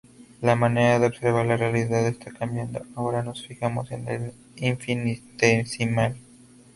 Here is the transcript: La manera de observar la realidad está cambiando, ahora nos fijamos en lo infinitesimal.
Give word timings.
La 0.41 0.55
manera 0.55 0.97
de 0.97 1.05
observar 1.05 1.45
la 1.45 1.57
realidad 1.57 2.07
está 2.07 2.31
cambiando, 2.31 2.81
ahora 2.95 3.21
nos 3.21 3.45
fijamos 3.45 3.91
en 3.91 4.05
lo 4.05 4.31
infinitesimal. 4.55 6.17